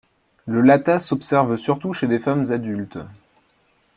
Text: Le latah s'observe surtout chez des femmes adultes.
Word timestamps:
Le 0.47 0.61
latah 0.61 0.97
s'observe 0.97 1.57
surtout 1.57 1.93
chez 1.93 2.07
des 2.07 2.17
femmes 2.17 2.45
adultes. 2.49 2.97